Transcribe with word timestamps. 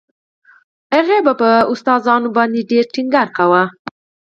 هغې 0.95 1.17
به 1.25 1.33
په 1.41 1.49
ښوونکو 1.67 2.29
باندې 2.37 2.67
ډېر 2.71 2.83
ټينګار 2.93 3.27
کاوه. 3.37 3.63